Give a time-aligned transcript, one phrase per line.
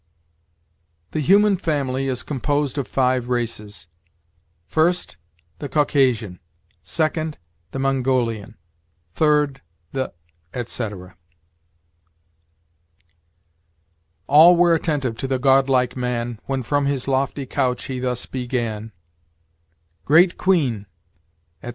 [1.11, 3.85] '""The human family is composed of five races:
[4.65, 5.15] first,
[5.59, 6.39] the Caucasian;
[6.81, 7.37] second,
[7.69, 8.57] the Mongolian;
[9.13, 9.61] third,
[9.91, 10.11] the,"
[10.55, 11.15] etc.
[14.25, 18.93] "All were attentive to the godlike man When from his lofty couch he thus began:
[20.03, 20.87] 'Great queen,'"
[21.61, 21.69] etc.